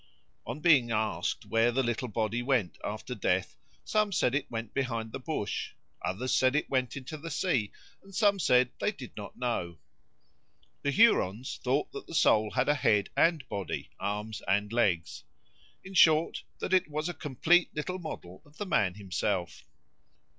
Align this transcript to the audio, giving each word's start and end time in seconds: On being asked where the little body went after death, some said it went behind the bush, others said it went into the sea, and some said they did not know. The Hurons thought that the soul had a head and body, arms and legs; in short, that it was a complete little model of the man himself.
On 0.47 0.61
being 0.61 0.89
asked 0.89 1.45
where 1.45 1.71
the 1.71 1.83
little 1.83 2.07
body 2.07 2.41
went 2.41 2.79
after 2.83 3.13
death, 3.13 3.55
some 3.85 4.11
said 4.11 4.33
it 4.33 4.49
went 4.49 4.73
behind 4.73 5.11
the 5.11 5.19
bush, 5.19 5.73
others 6.03 6.33
said 6.35 6.55
it 6.55 6.67
went 6.71 6.97
into 6.97 7.17
the 7.17 7.29
sea, 7.29 7.71
and 8.01 8.15
some 8.15 8.39
said 8.39 8.71
they 8.79 8.91
did 8.91 9.15
not 9.15 9.37
know. 9.37 9.77
The 10.81 10.89
Hurons 10.89 11.59
thought 11.63 11.91
that 11.91 12.07
the 12.07 12.15
soul 12.15 12.49
had 12.49 12.67
a 12.67 12.73
head 12.73 13.11
and 13.15 13.47
body, 13.47 13.91
arms 13.99 14.41
and 14.47 14.73
legs; 14.73 15.23
in 15.83 15.93
short, 15.93 16.45
that 16.57 16.73
it 16.73 16.89
was 16.89 17.07
a 17.07 17.13
complete 17.13 17.69
little 17.75 17.99
model 17.99 18.41
of 18.43 18.57
the 18.57 18.65
man 18.65 18.95
himself. 18.95 19.65